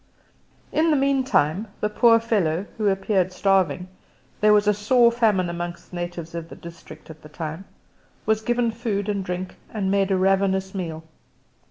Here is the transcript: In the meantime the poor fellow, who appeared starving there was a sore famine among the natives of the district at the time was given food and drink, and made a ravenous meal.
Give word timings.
In 0.71 0.89
the 0.89 0.95
meantime 0.97 1.67
the 1.79 1.87
poor 1.87 2.19
fellow, 2.19 2.65
who 2.79 2.87
appeared 2.87 3.31
starving 3.31 3.87
there 4.39 4.51
was 4.51 4.65
a 4.65 4.73
sore 4.73 5.11
famine 5.11 5.47
among 5.47 5.73
the 5.73 5.95
natives 5.95 6.33
of 6.33 6.49
the 6.49 6.55
district 6.55 7.11
at 7.11 7.21
the 7.21 7.29
time 7.29 7.65
was 8.25 8.41
given 8.41 8.71
food 8.71 9.07
and 9.07 9.23
drink, 9.23 9.57
and 9.71 9.91
made 9.91 10.09
a 10.09 10.17
ravenous 10.17 10.73
meal. 10.73 11.03